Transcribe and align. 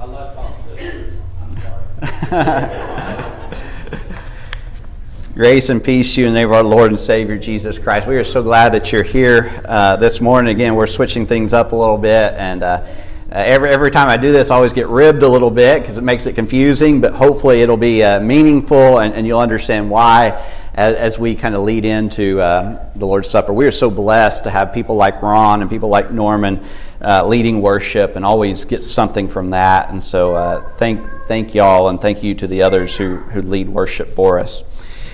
Grace 5.34 5.68
and 5.68 5.84
peace 5.84 6.14
to 6.14 6.22
you 6.22 6.26
in 6.26 6.32
the 6.32 6.40
name 6.40 6.48
of 6.48 6.54
our 6.54 6.62
Lord 6.62 6.90
and 6.90 6.98
Savior 6.98 7.36
Jesus 7.36 7.78
Christ. 7.78 8.08
We 8.08 8.16
are 8.16 8.24
so 8.24 8.42
glad 8.42 8.72
that 8.72 8.92
you're 8.92 9.02
here 9.02 9.62
uh, 9.66 9.96
this 9.96 10.22
morning. 10.22 10.54
Again, 10.54 10.74
we're 10.74 10.86
switching 10.86 11.26
things 11.26 11.52
up 11.52 11.72
a 11.72 11.76
little 11.76 11.98
bit, 11.98 12.32
and 12.32 12.62
uh, 12.62 12.66
uh, 12.66 12.86
every 13.30 13.68
every 13.68 13.90
time 13.90 14.08
I 14.08 14.16
do 14.16 14.32
this, 14.32 14.50
I 14.50 14.54
always 14.54 14.72
get 14.72 14.88
ribbed 14.88 15.22
a 15.22 15.28
little 15.28 15.50
bit 15.50 15.82
because 15.82 15.98
it 15.98 16.02
makes 16.02 16.24
it 16.24 16.34
confusing. 16.34 17.02
But 17.02 17.12
hopefully, 17.12 17.60
it'll 17.60 17.76
be 17.76 18.02
uh, 18.02 18.20
meaningful, 18.20 19.00
and, 19.00 19.12
and, 19.12 19.26
you'll 19.26 19.40
understand 19.40 19.90
why 19.90 20.42
as, 20.72 20.94
as 20.94 21.18
we 21.18 21.34
kind 21.34 21.54
of 21.54 21.64
lead 21.64 21.84
into 21.84 22.40
uh, 22.40 22.88
the 22.96 23.06
Lord's 23.06 23.28
Supper. 23.28 23.52
We 23.52 23.66
are 23.66 23.70
so 23.70 23.90
blessed 23.90 24.44
to 24.44 24.50
have 24.50 24.72
people 24.72 24.96
like 24.96 25.20
Ron 25.20 25.60
and 25.60 25.68
people 25.68 25.90
like 25.90 26.10
Norman 26.10 26.64
uh, 27.00 27.26
leading 27.26 27.60
worship, 27.60 28.16
and 28.16 28.24
always 28.24 28.64
get 28.64 28.84
something 28.84 29.28
from 29.28 29.50
that. 29.50 29.90
And 29.90 30.02
so, 30.02 30.64
thank 30.76 31.00
thank 31.26 31.54
y'all, 31.54 31.88
and 31.88 32.00
thank 32.00 32.22
you 32.22 32.34
to 32.34 32.46
the 32.46 32.62
others 32.62 32.96
who 32.96 33.16
who 33.16 33.42
lead 33.42 33.68
worship 33.68 34.08
for 34.14 34.38
us. 34.38 34.62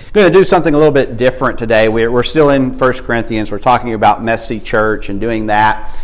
I'm 0.07 0.13
going 0.13 0.31
to 0.31 0.39
do 0.39 0.45
something 0.45 0.73
a 0.73 0.77
little 0.77 0.93
bit 0.93 1.17
different 1.17 1.59
today. 1.59 1.89
We're, 1.89 2.23
still 2.23 2.49
in 2.49 2.77
1 2.77 2.93
Corinthians. 3.03 3.51
We're 3.51 3.59
talking 3.59 3.93
about 3.93 4.23
messy 4.23 4.59
church 4.59 5.09
and 5.09 5.19
doing 5.19 5.47
that. 5.47 5.95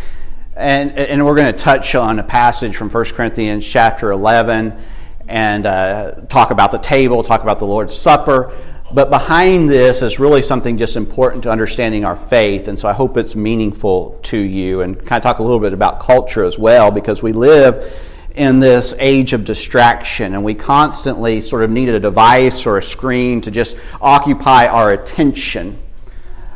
And, 0.54 0.92
and 0.92 1.24
we're 1.24 1.34
going 1.34 1.52
to 1.52 1.58
touch 1.58 1.94
on 1.94 2.18
a 2.18 2.22
passage 2.22 2.76
from 2.76 2.90
1 2.90 3.04
Corinthians 3.06 3.66
chapter 3.66 4.10
11 4.10 4.78
and 5.26 5.66
uh, 5.66 6.12
talk 6.28 6.50
about 6.50 6.70
the 6.70 6.78
table, 6.78 7.22
talk 7.22 7.42
about 7.42 7.58
the 7.58 7.66
Lord's 7.66 7.96
Supper. 7.96 8.52
But 8.94 9.10
behind 9.10 9.68
this 9.68 10.02
is 10.02 10.20
really 10.20 10.40
something 10.40 10.78
just 10.78 10.94
important 10.94 11.42
to 11.42 11.50
understanding 11.50 12.04
our 12.04 12.14
faith. 12.14 12.68
And 12.68 12.78
so 12.78 12.88
I 12.88 12.92
hope 12.92 13.16
it's 13.16 13.34
meaningful 13.34 14.20
to 14.22 14.38
you 14.38 14.82
and 14.82 14.96
kind 14.96 15.18
of 15.18 15.24
talk 15.24 15.40
a 15.40 15.42
little 15.42 15.58
bit 15.58 15.72
about 15.72 15.98
culture 15.98 16.44
as 16.44 16.60
well 16.60 16.92
because 16.92 17.20
we 17.20 17.32
live 17.32 17.92
in 18.36 18.60
this 18.60 18.94
age 19.00 19.32
of 19.32 19.44
distraction, 19.44 20.34
and 20.34 20.44
we 20.44 20.54
constantly 20.54 21.40
sort 21.40 21.64
of 21.64 21.70
need 21.70 21.88
a 21.88 21.98
device 21.98 22.66
or 22.66 22.78
a 22.78 22.82
screen 22.82 23.40
to 23.40 23.50
just 23.50 23.76
occupy 24.00 24.66
our 24.66 24.92
attention. 24.92 25.76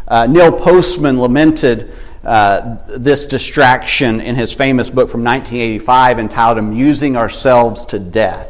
Uh, 0.07 0.27
Neil 0.27 0.53
Postman 0.53 1.21
lamented 1.21 1.93
uh, 2.23 2.79
this 2.99 3.27
distraction 3.27 4.21
in 4.21 4.37
his 4.37 4.55
famous 4.55 4.91
book 4.91 5.09
from 5.09 5.25
1985 5.25 6.19
entitled 6.21 6.59
Amusing 6.59 7.17
Ourselves 7.17 7.87
to 7.87 7.99
Death. 7.99 8.49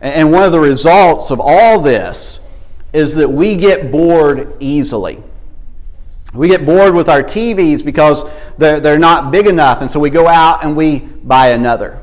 And 0.00 0.32
one 0.32 0.44
of 0.44 0.52
the 0.52 0.60
results 0.60 1.30
of 1.30 1.40
all 1.40 1.80
this 1.80 2.38
is 2.92 3.14
that 3.14 3.28
we 3.28 3.56
get 3.56 3.90
bored 3.90 4.54
easily. 4.60 5.22
We 6.34 6.48
get 6.48 6.64
bored 6.64 6.94
with 6.94 7.08
our 7.08 7.22
TVs 7.22 7.84
because 7.84 8.24
they're, 8.56 8.80
they're 8.80 8.98
not 8.98 9.30
big 9.30 9.46
enough, 9.46 9.80
and 9.80 9.90
so 9.90 10.00
we 10.00 10.10
go 10.10 10.26
out 10.26 10.64
and 10.64 10.76
we 10.76 11.00
buy 11.00 11.48
another. 11.48 12.02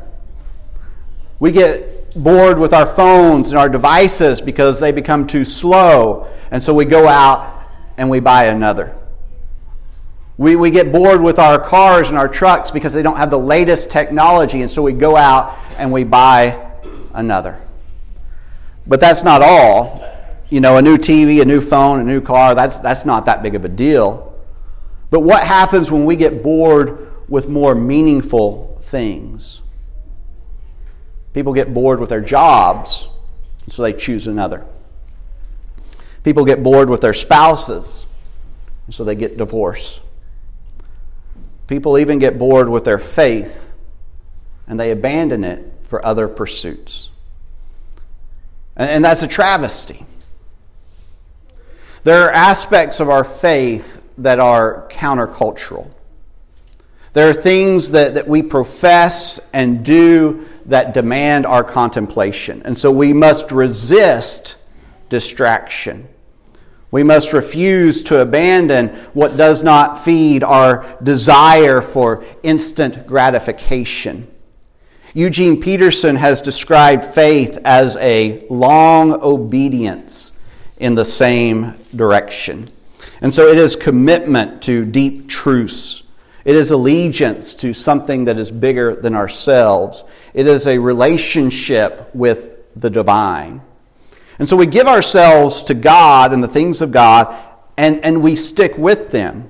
We 1.40 1.52
get 1.52 2.14
bored 2.16 2.60
with 2.60 2.74
our 2.74 2.86
phones 2.86 3.50
and 3.50 3.58
our 3.58 3.70
devices 3.70 4.42
because 4.42 4.80
they 4.80 4.92
become 4.92 5.26
too 5.26 5.46
slow, 5.46 6.28
and 6.52 6.62
so 6.62 6.74
we 6.74 6.86
go 6.86 7.08
out 7.08 7.66
and 7.98 8.10
we 8.10 8.20
buy 8.20 8.46
another. 8.46 8.96
We, 10.38 10.56
we 10.56 10.72
get 10.72 10.92
bored 10.92 11.22
with 11.22 11.38
our 11.38 11.60
cars 11.60 12.10
and 12.10 12.18
our 12.18 12.30
trucks 12.30 12.72
because 12.72 12.94
they 12.94 13.02
don't 13.02 13.18
have 13.18 13.30
the 13.30 13.40
latest 13.40 13.92
technology, 13.92 14.62
and 14.62 14.70
so 14.70 14.82
we 14.82 14.94
go 14.94 15.18
out 15.18 15.58
and 15.78 15.92
we 15.92 16.04
buy 16.04 16.72
another. 17.14 17.60
But 18.88 19.00
that's 19.00 19.24
not 19.24 19.42
all. 19.42 20.09
You 20.50 20.62
know, 20.62 20.78
a 20.78 20.82
new 20.82 20.98
TV, 20.98 21.42
a 21.42 21.46
new 21.46 21.62
phone, 21.62 22.00
a 22.00 22.04
new 22.04 22.22
car, 22.22 22.56
that's, 22.56 22.80
that's 22.80 23.06
not 23.06 23.26
that 23.26 23.44
big 23.44 23.56
of 23.56 23.66
a 23.66 23.70
deal. 23.70 24.34
But 25.10 25.22
what 25.22 25.44
happens 25.44 25.92
when 25.92 26.06
we 26.06 26.16
get 26.16 26.42
bored 26.42 27.12
with 27.30 27.48
more 27.48 27.76
meaningful 27.76 28.78
things? 28.82 29.62
People 31.34 31.54
get 31.54 31.74
bored 31.74 32.00
with 32.00 32.10
their 32.10 32.22
jobs, 32.22 33.08
so 33.68 33.84
they 33.84 33.94
choose 33.94 34.28
another. 34.28 34.66
People 36.24 36.44
get 36.46 36.64
bored 36.64 36.90
with 36.90 37.02
their 37.02 37.14
spouses, 37.14 38.06
so 38.90 39.04
they 39.04 39.16
get 39.16 39.38
divorced. 39.38 40.02
People 41.68 42.00
even 42.00 42.18
get 42.18 42.40
bored 42.40 42.68
with 42.68 42.84
their 42.84 42.98
faith, 42.98 43.72
and 44.68 44.80
they 44.80 44.90
abandon 44.90 45.44
it 45.44 45.72
for 45.82 46.04
other 46.04 46.28
pursuits. 46.28 47.12
And 48.76 49.06
that's 49.06 49.22
a 49.22 49.28
travesty. 49.28 50.06
There 52.04 52.24
are 52.24 52.32
aspects 52.32 53.00
of 53.00 53.10
our 53.10 53.24
faith 53.24 54.08
that 54.18 54.40
are 54.40 54.88
countercultural. 54.90 55.92
There 57.14 57.30
are 57.30 57.34
things 57.34 57.92
that, 57.92 58.14
that 58.14 58.28
we 58.28 58.44
profess 58.44 59.40
and 59.52 59.84
do 59.84 60.46
that 60.68 60.94
demand 60.94 61.46
our 61.46 61.64
contemplation. 61.64 62.62
And 62.64 62.78
so 62.78 62.92
we 62.92 63.14
must 63.14 63.52
resist 63.52 64.58
distraction. 65.10 66.08
We 66.92 67.04
must 67.04 67.34
refuse 67.34 68.02
to 68.04 68.22
abandon 68.22 68.90
what 69.14 69.38
does 69.38 69.64
not 69.64 69.98
feed 69.98 70.44
our 70.44 70.98
desire 71.04 71.82
for 71.82 72.24
instant 72.44 73.06
gratification. 73.06 74.32
Eugene 75.14 75.60
Peterson 75.60 76.16
has 76.16 76.40
described 76.40 77.04
faith 77.04 77.58
as 77.66 77.96
a 77.98 78.46
long 78.50 79.14
obedience 79.24 80.32
in 80.80 80.96
the 80.96 81.06
same 81.06 81.76
direction. 81.96 82.70
And 83.22 83.34
so 83.34 83.48
it 83.48 83.58
is 83.58 83.76
commitment 83.76 84.62
to 84.64 84.86
deep 84.86 85.28
truths 85.28 86.04
it 86.46 86.56
is 86.56 86.72
allegiance 86.72 87.54
to 87.56 87.74
something 87.74 88.26
that 88.26 88.38
is 88.38 88.52
bigger 88.52 88.96
than 88.96 89.14
ourselves. 89.14 90.04
It 90.34 90.48
is 90.48 90.68
a 90.68 90.80
relationship 90.80 92.10
with 92.16 92.58
the 92.76 92.90
divine. 92.90 93.62
And 94.40 94.48
so 94.48 94.56
we 94.56 94.66
give 94.66 94.88
ourselves 94.88 95.64
to 95.64 95.74
God 95.74 96.34
and 96.34 96.42
the 96.42 96.48
things 96.48 96.82
of 96.82 96.92
God, 96.92 97.36
and, 97.78 98.04
and 98.06 98.24
we 98.24 98.36
stick 98.36 98.78
with 98.78 99.12
them. 99.12 99.50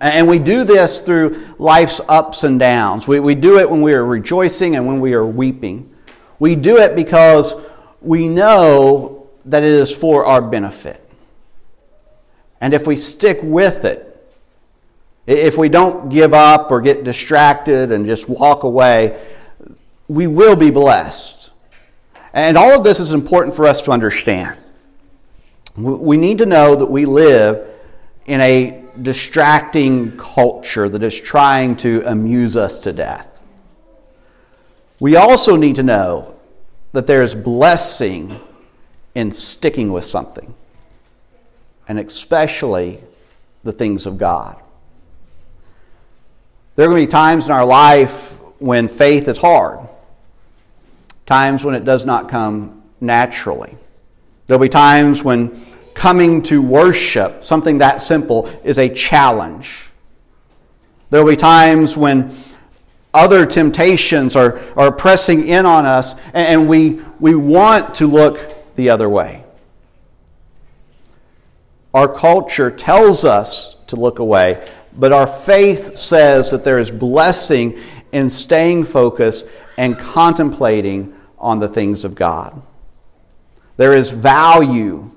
And 0.00 0.28
we 0.28 0.38
do 0.38 0.62
this 0.62 1.00
through 1.00 1.44
life's 1.58 2.00
ups 2.08 2.44
and 2.44 2.60
downs. 2.60 3.08
We, 3.08 3.18
we 3.18 3.34
do 3.34 3.58
it 3.58 3.68
when 3.68 3.82
we 3.82 3.94
are 3.94 4.04
rejoicing 4.04 4.76
and 4.76 4.86
when 4.86 5.00
we 5.00 5.14
are 5.14 5.26
weeping. 5.26 5.92
We 6.38 6.56
do 6.56 6.76
it 6.76 6.94
because 6.94 7.54
we 8.00 8.28
know 8.28 9.19
that 9.44 9.62
it 9.62 9.70
is 9.70 9.94
for 9.94 10.24
our 10.24 10.40
benefit. 10.40 11.06
And 12.60 12.74
if 12.74 12.86
we 12.86 12.96
stick 12.96 13.38
with 13.42 13.84
it, 13.84 14.06
if 15.26 15.56
we 15.56 15.68
don't 15.68 16.08
give 16.08 16.34
up 16.34 16.70
or 16.70 16.80
get 16.80 17.04
distracted 17.04 17.92
and 17.92 18.04
just 18.04 18.28
walk 18.28 18.64
away, 18.64 19.20
we 20.08 20.26
will 20.26 20.56
be 20.56 20.70
blessed. 20.70 21.50
And 22.32 22.56
all 22.56 22.76
of 22.76 22.84
this 22.84 23.00
is 23.00 23.12
important 23.12 23.54
for 23.54 23.66
us 23.66 23.82
to 23.82 23.92
understand. 23.92 24.58
We 25.76 26.16
need 26.16 26.38
to 26.38 26.46
know 26.46 26.74
that 26.74 26.90
we 26.90 27.06
live 27.06 27.66
in 28.26 28.40
a 28.40 28.84
distracting 29.00 30.16
culture 30.16 30.88
that 30.88 31.02
is 31.02 31.18
trying 31.18 31.76
to 31.76 32.02
amuse 32.06 32.56
us 32.56 32.78
to 32.80 32.92
death. 32.92 33.40
We 34.98 35.16
also 35.16 35.56
need 35.56 35.76
to 35.76 35.82
know 35.82 36.38
that 36.92 37.06
there 37.06 37.22
is 37.22 37.34
blessing 37.34 38.38
in 39.14 39.32
sticking 39.32 39.92
with 39.92 40.04
something, 40.04 40.54
and 41.88 41.98
especially 41.98 43.00
the 43.64 43.72
things 43.72 44.06
of 44.06 44.18
God. 44.18 44.60
There 46.76 46.86
are 46.86 46.88
going 46.88 47.02
to 47.02 47.06
be 47.06 47.10
times 47.10 47.46
in 47.46 47.52
our 47.52 47.64
life 47.66 48.38
when 48.58 48.88
faith 48.88 49.28
is 49.28 49.38
hard, 49.38 49.80
times 51.26 51.64
when 51.64 51.74
it 51.74 51.84
does 51.84 52.06
not 52.06 52.28
come 52.28 52.82
naturally. 53.00 53.76
There'll 54.46 54.62
be 54.62 54.68
times 54.68 55.22
when 55.22 55.60
coming 55.94 56.40
to 56.42 56.62
worship, 56.62 57.44
something 57.44 57.78
that 57.78 58.00
simple, 58.00 58.46
is 58.64 58.78
a 58.78 58.88
challenge. 58.88 59.90
There'll 61.10 61.28
be 61.28 61.36
times 61.36 61.96
when 61.96 62.34
other 63.12 63.44
temptations 63.44 64.36
are, 64.36 64.58
are 64.76 64.92
pressing 64.92 65.48
in 65.48 65.66
on 65.66 65.84
us 65.84 66.14
and 66.32 66.68
we, 66.68 67.00
we 67.18 67.34
want 67.34 67.94
to 67.96 68.06
look 68.06 68.38
the 68.80 68.88
other 68.88 69.10
way. 69.10 69.44
Our 71.92 72.08
culture 72.08 72.70
tells 72.70 73.26
us 73.26 73.76
to 73.88 73.96
look 73.96 74.20
away, 74.20 74.66
but 74.96 75.12
our 75.12 75.26
faith 75.26 75.98
says 75.98 76.50
that 76.50 76.64
there 76.64 76.78
is 76.78 76.90
blessing 76.90 77.78
in 78.12 78.30
staying 78.30 78.84
focused 78.84 79.44
and 79.76 79.98
contemplating 79.98 81.14
on 81.38 81.58
the 81.58 81.68
things 81.68 82.06
of 82.06 82.14
God. 82.14 82.62
There 83.76 83.94
is 83.94 84.12
value 84.12 85.10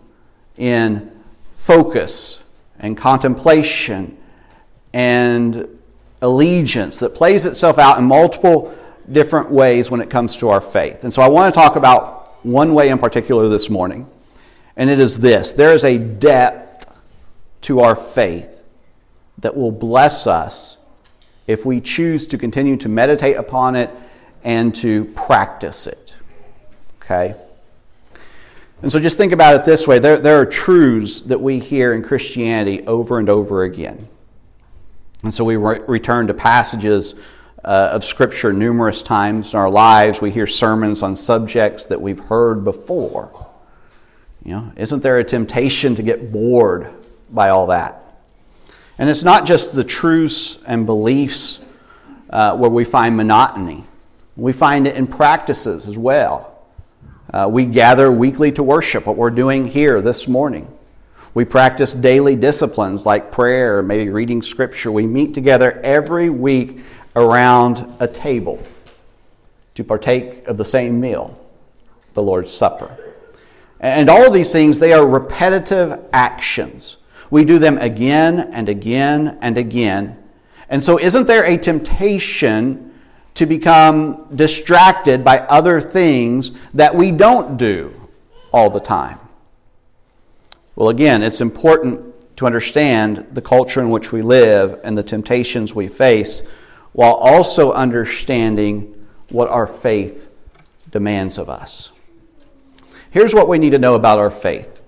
in 0.58 1.10
focus 1.54 2.44
and 2.80 2.98
contemplation 2.98 4.18
and 4.94 5.80
allegiance 6.22 7.00
that 7.00 7.16
plays 7.16 7.46
itself 7.46 7.80
out 7.80 7.98
in 7.98 8.04
multiple 8.04 8.76
different 9.10 9.52
ways 9.52 9.90
when 9.90 10.02
it 10.02 10.10
comes 10.10 10.36
to 10.38 10.50
our 10.50 10.60
faith. 10.60 11.06
And 11.06 11.14
so 11.14 11.22
I 11.22 11.30
want 11.30 11.54
to 11.54 11.58
talk 11.58 11.78
about 11.78 12.23
one 12.44 12.74
way 12.74 12.90
in 12.90 12.98
particular 12.98 13.48
this 13.48 13.70
morning, 13.70 14.08
and 14.76 14.90
it 14.90 15.00
is 15.00 15.20
this 15.20 15.54
there 15.54 15.74
is 15.74 15.84
a 15.84 15.98
depth 15.98 16.86
to 17.62 17.80
our 17.80 17.96
faith 17.96 18.64
that 19.40 19.56
will 19.56 19.72
bless 19.72 20.28
us 20.28 20.78
if 21.48 21.66
we 21.66 21.82
choose 21.82 22.28
to 22.28 22.38
continue 22.38 22.78
to 22.78 22.90
meditate 22.90 23.36
upon 23.36 23.76
it 23.76 23.90
and 24.44 24.74
to 24.76 25.06
practice 25.06 25.88
it. 25.88 26.14
Okay? 27.02 27.36
And 28.82 28.92
so 28.92 29.00
just 29.00 29.18
think 29.18 29.32
about 29.32 29.56
it 29.56 29.66
this 29.66 29.88
way 29.88 30.00
there, 30.00 30.20
there 30.20 30.38
are 30.38 30.46
truths 30.46 31.22
that 31.24 31.40
we 31.40 31.60
hear 31.60 31.94
in 31.94 32.04
Christianity 32.04 32.86
over 32.86 33.18
and 33.18 33.30
over 33.30 33.64
again. 33.64 34.08
And 35.24 35.34
so 35.34 35.46
we 35.46 35.56
re- 35.56 35.80
return 35.88 36.28
to 36.28 36.34
passages 36.34 37.16
uh, 37.64 37.92
of 37.94 38.04
Scripture 38.04 38.52
numerous 38.54 39.02
times 39.02 39.54
in 39.54 39.60
our 39.60 39.70
lives. 39.70 40.22
We 40.22 40.32
hear 40.32 40.48
sermons 40.48 41.02
on 41.02 41.16
subjects 41.16 41.88
that 41.88 42.02
we've 42.02 42.20
heard 42.20 42.64
before. 42.64 43.50
You 44.44 44.56
know, 44.56 44.72
isn't 44.76 45.02
there 45.02 45.20
a 45.20 45.24
temptation 45.24 45.96
to 45.96 46.04
get 46.04 46.32
bored 46.32 46.90
by 47.30 47.50
all 47.50 47.68
that? 47.68 48.04
And 48.98 49.10
it's 49.10 49.24
not 49.24 49.46
just 49.46 49.76
the 49.76 49.84
truths 49.84 50.60
and 50.68 50.86
beliefs 50.86 51.62
uh, 52.30 52.56
where 52.58 52.70
we 52.70 52.84
find 52.84 53.16
monotony. 53.16 53.84
We 54.36 54.54
find 54.54 54.88
it 54.88 54.96
in 54.96 55.08
practices 55.08 55.88
as 55.88 55.98
well. 55.98 56.50
Uh, 57.34 57.48
we 57.52 57.66
gather 57.66 58.12
weekly 58.12 58.52
to 58.52 58.64
worship, 58.64 59.08
what 59.08 59.16
we're 59.16 59.32
doing 59.32 59.68
here 59.68 60.02
this 60.02 60.28
morning. 60.28 60.68
We 61.34 61.46
practice 61.46 61.96
daily 61.96 62.36
disciplines 62.36 63.06
like 63.06 63.32
prayer, 63.32 63.82
maybe 63.82 64.10
reading 64.12 64.42
scripture. 64.42 64.92
We 64.92 65.08
meet 65.08 65.34
together 65.34 65.80
every 65.84 66.30
week 66.30 66.82
around 67.16 67.88
a 68.00 68.08
table 68.08 68.62
to 69.76 69.84
partake 69.84 70.48
of 70.48 70.58
the 70.58 70.66
same 70.66 71.00
meal, 71.00 71.40
the 72.14 72.22
Lord's 72.22 72.54
Supper. 72.54 72.96
And 73.80 74.10
all 74.10 74.26
of 74.26 74.34
these 74.34 74.52
things, 74.52 74.80
they 74.80 74.94
are 74.94 75.06
repetitive 75.06 76.00
actions. 76.14 76.98
We 77.30 77.44
do 77.44 77.60
them 77.60 77.78
again 77.80 78.40
and 78.54 78.70
again 78.70 79.38
and 79.42 79.58
again. 79.58 80.18
And 80.70 80.84
so, 80.84 80.98
isn't 81.00 81.28
there 81.28 81.44
a 81.44 81.58
temptation 81.58 82.94
to 83.34 83.46
become 83.46 84.28
distracted 84.36 85.24
by 85.24 85.40
other 85.40 85.82
things 85.82 86.54
that 86.74 86.96
we 86.96 87.12
don't 87.12 87.58
do 87.58 87.94
all 88.54 88.70
the 88.70 88.80
time? 88.80 89.20
Well, 90.76 90.90
again, 90.90 91.22
it's 91.22 91.42
important 91.42 92.38
to 92.38 92.46
understand 92.46 93.28
the 93.32 93.42
culture 93.42 93.82
in 93.82 93.90
which 93.90 94.12
we 94.12 94.22
live 94.22 94.80
and 94.84 94.98
the 94.98 95.04
temptations 95.04 95.76
we 95.76 95.88
face 95.88 96.42
while 96.94 97.14
also 97.14 97.74
understanding 97.74 99.08
what 99.30 99.50
our 99.50 99.68
faith 99.68 100.30
demands 100.90 101.38
of 101.38 101.50
us. 101.50 101.92
Here's 103.12 103.34
what 103.34 103.48
we 103.48 103.60
need 103.60 103.72
to 103.72 103.80
know 103.80 103.96
about 103.96 104.20
our 104.20 104.32
faith 104.32 104.82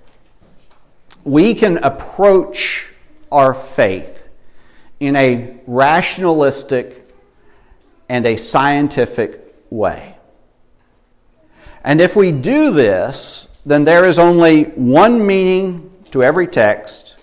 we 1.24 1.56
can 1.56 1.78
approach 1.78 2.94
our 3.32 3.54
faith 3.54 4.30
in 5.00 5.16
a 5.16 5.58
rationalistic 5.66 7.12
and 8.08 8.26
a 8.28 8.38
scientific 8.38 9.42
way. 9.72 10.16
And 11.84 12.00
if 12.00 12.16
we 12.16 12.32
do 12.32 12.72
this, 12.72 13.48
then 13.66 13.84
there 13.84 14.06
is 14.06 14.20
only 14.20 14.66
one 14.66 15.26
meaning 15.26 15.92
to 16.12 16.24
every 16.24 16.48
text 16.48 17.18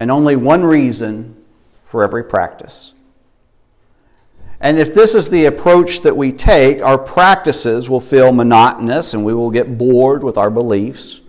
and 0.00 0.10
only 0.10 0.36
one 0.36 0.64
reason 0.64 1.36
for 1.84 2.02
every 2.02 2.24
practice. 2.24 2.93
And 4.64 4.78
if 4.78 4.94
this 4.94 5.14
is 5.14 5.28
the 5.28 5.44
approach 5.44 6.00
that 6.00 6.16
we 6.16 6.32
take, 6.32 6.80
our 6.80 6.96
practices 6.96 7.90
will 7.90 8.00
feel 8.00 8.32
monotonous 8.32 9.12
and 9.12 9.22
we 9.22 9.34
will 9.34 9.50
get 9.50 9.76
bored 9.76 10.24
with 10.24 10.38
our 10.38 10.48
beliefs. 10.48 11.20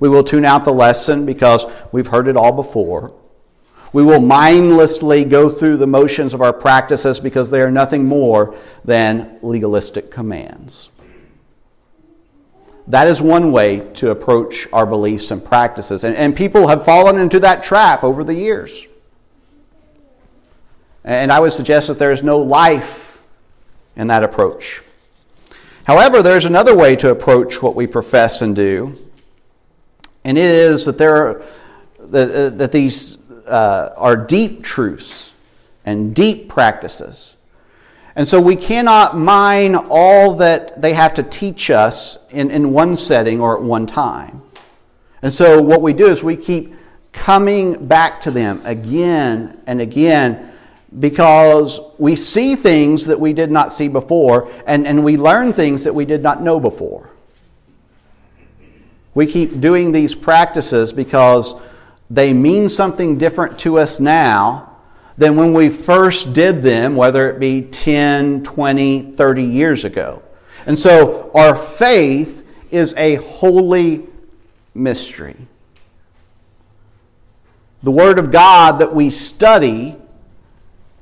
We 0.00 0.08
will 0.08 0.24
tune 0.24 0.44
out 0.44 0.64
the 0.64 0.72
lesson 0.72 1.24
because 1.24 1.66
we've 1.92 2.08
heard 2.08 2.26
it 2.26 2.36
all 2.36 2.50
before. 2.50 3.14
We 3.92 4.02
will 4.02 4.20
mindlessly 4.20 5.24
go 5.24 5.48
through 5.48 5.76
the 5.76 5.86
motions 5.86 6.34
of 6.34 6.42
our 6.42 6.52
practices 6.52 7.20
because 7.20 7.48
they 7.48 7.60
are 7.60 7.70
nothing 7.70 8.06
more 8.06 8.56
than 8.84 9.38
legalistic 9.40 10.10
commands. 10.10 10.90
That 12.88 13.06
is 13.06 13.22
one 13.22 13.52
way 13.52 13.88
to 13.94 14.10
approach 14.10 14.66
our 14.72 14.84
beliefs 14.84 15.30
and 15.30 15.44
practices. 15.44 16.02
And, 16.02 16.16
and 16.16 16.34
people 16.34 16.66
have 16.66 16.84
fallen 16.84 17.18
into 17.18 17.38
that 17.38 17.62
trap 17.62 18.02
over 18.02 18.24
the 18.24 18.34
years. 18.34 18.88
And 21.04 21.30
I 21.30 21.40
would 21.40 21.52
suggest 21.52 21.88
that 21.88 21.98
there 21.98 22.12
is 22.12 22.22
no 22.22 22.38
life 22.38 23.22
in 23.96 24.06
that 24.08 24.24
approach. 24.24 24.82
However, 25.84 26.22
there's 26.22 26.46
another 26.46 26.74
way 26.74 26.96
to 26.96 27.10
approach 27.10 27.62
what 27.62 27.74
we 27.74 27.86
profess 27.86 28.40
and 28.40 28.56
do, 28.56 28.96
and 30.24 30.38
it 30.38 30.44
is 30.44 30.86
that 30.86 30.96
there 30.96 31.14
are, 31.14 31.42
that, 31.98 32.58
that 32.58 32.72
these 32.72 33.18
uh, 33.46 33.92
are 33.96 34.16
deep 34.16 34.62
truths 34.62 35.32
and 35.84 36.14
deep 36.14 36.48
practices 36.48 37.34
and 38.16 38.26
so 38.26 38.40
we 38.40 38.54
cannot 38.54 39.16
mine 39.16 39.74
all 39.74 40.34
that 40.34 40.80
they 40.80 40.92
have 40.92 41.14
to 41.14 41.22
teach 41.22 41.70
us 41.70 42.18
in, 42.30 42.50
in 42.50 42.72
one 42.72 42.96
setting 42.96 43.40
or 43.40 43.56
at 43.56 43.62
one 43.62 43.86
time. 43.86 44.42
And 45.22 45.32
so 45.32 45.60
what 45.60 45.82
we 45.82 45.92
do 45.92 46.06
is 46.06 46.22
we 46.22 46.36
keep 46.36 46.74
coming 47.12 47.86
back 47.86 48.20
to 48.22 48.30
them 48.30 48.60
again 48.64 49.60
and 49.66 49.80
again 49.80 50.52
because 51.00 51.80
we 51.98 52.14
see 52.16 52.54
things 52.54 53.06
that 53.06 53.18
we 53.18 53.32
did 53.32 53.50
not 53.50 53.72
see 53.72 53.88
before 53.88 54.50
and, 54.66 54.86
and 54.86 55.02
we 55.02 55.16
learn 55.16 55.52
things 55.52 55.84
that 55.84 55.94
we 55.94 56.04
did 56.04 56.22
not 56.22 56.40
know 56.40 56.60
before. 56.60 57.10
We 59.14 59.26
keep 59.26 59.60
doing 59.60 59.92
these 59.92 60.14
practices 60.14 60.92
because 60.92 61.54
they 62.10 62.32
mean 62.32 62.68
something 62.68 63.18
different 63.18 63.58
to 63.60 63.78
us 63.78 64.00
now 64.00 64.76
than 65.16 65.36
when 65.36 65.52
we 65.52 65.68
first 65.68 66.32
did 66.32 66.62
them, 66.62 66.96
whether 66.96 67.30
it 67.30 67.38
be 67.38 67.62
10, 67.62 68.42
20, 68.42 69.12
30 69.12 69.42
years 69.42 69.84
ago. 69.84 70.22
And 70.66 70.78
so 70.78 71.30
our 71.34 71.54
faith 71.54 72.46
is 72.70 72.94
a 72.96 73.16
holy 73.16 74.06
mystery. 74.74 75.36
The 77.82 77.92
Word 77.92 78.18
of 78.18 78.32
God 78.32 78.80
that 78.80 78.94
we 78.94 79.10
study 79.10 79.96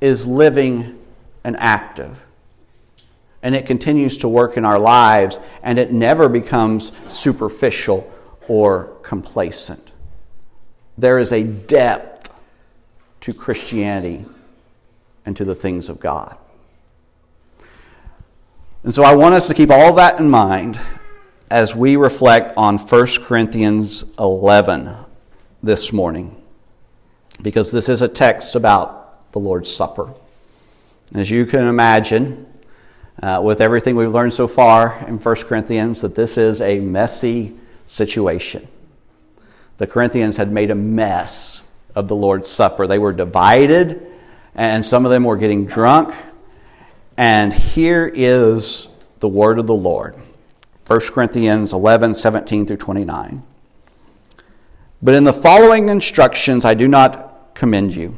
is 0.03 0.27
living 0.27 0.99
and 1.45 1.55
active. 1.57 2.25
And 3.41 3.55
it 3.55 3.65
continues 3.65 4.17
to 4.17 4.27
work 4.27 4.57
in 4.57 4.65
our 4.65 4.77
lives, 4.77 5.39
and 5.63 5.79
it 5.79 5.93
never 5.93 6.27
becomes 6.27 6.91
superficial 7.07 8.11
or 8.49 8.97
complacent. 9.01 9.91
There 10.97 11.19
is 11.19 11.31
a 11.31 11.43
depth 11.43 12.29
to 13.21 13.33
Christianity 13.33 14.25
and 15.25 15.37
to 15.37 15.45
the 15.45 15.55
things 15.55 15.87
of 15.87 16.01
God. 16.01 16.37
And 18.83 18.93
so 18.93 19.03
I 19.03 19.15
want 19.15 19.35
us 19.35 19.47
to 19.47 19.53
keep 19.53 19.69
all 19.69 19.93
that 19.93 20.19
in 20.19 20.29
mind 20.29 20.77
as 21.49 21.77
we 21.77 21.95
reflect 21.95 22.57
on 22.57 22.77
1 22.77 23.07
Corinthians 23.21 24.03
11 24.19 24.93
this 25.61 25.93
morning, 25.93 26.43
because 27.41 27.71
this 27.71 27.87
is 27.87 28.01
a 28.01 28.09
text 28.09 28.55
about 28.55 29.02
the 29.33 29.39
Lord's 29.39 29.73
Supper. 29.73 30.13
As 31.13 31.29
you 31.29 31.45
can 31.45 31.67
imagine, 31.67 32.47
uh, 33.21 33.41
with 33.43 33.61
everything 33.61 33.95
we've 33.95 34.11
learned 34.11 34.33
so 34.33 34.47
far 34.47 34.97
in 35.07 35.19
1 35.19 35.35
Corinthians, 35.43 36.01
that 36.01 36.15
this 36.15 36.37
is 36.37 36.61
a 36.61 36.79
messy 36.79 37.55
situation. 37.85 38.67
The 39.77 39.87
Corinthians 39.87 40.37
had 40.37 40.51
made 40.51 40.71
a 40.71 40.75
mess 40.75 41.63
of 41.95 42.07
the 42.07 42.15
Lord's 42.15 42.49
Supper. 42.49 42.87
They 42.87 42.99
were 42.99 43.11
divided, 43.11 44.07
and 44.55 44.85
some 44.85 45.05
of 45.05 45.11
them 45.11 45.23
were 45.23 45.37
getting 45.37 45.65
drunk. 45.65 46.15
And 47.17 47.51
here 47.51 48.09
is 48.13 48.87
the 49.19 49.27
word 49.27 49.59
of 49.59 49.67
the 49.67 49.75
Lord 49.75 50.15
1 50.87 50.99
Corinthians 51.11 51.73
11 51.73 52.13
17 52.13 52.65
through 52.65 52.77
29. 52.77 53.43
But 55.01 55.15
in 55.15 55.23
the 55.23 55.33
following 55.33 55.89
instructions, 55.89 56.65
I 56.65 56.73
do 56.73 56.87
not 56.87 57.53
commend 57.53 57.95
you. 57.95 58.17